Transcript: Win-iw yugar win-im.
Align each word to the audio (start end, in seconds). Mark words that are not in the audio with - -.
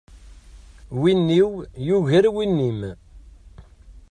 Win-iw 1.01 1.49
yugar 1.87 2.25
win-im. 2.35 2.81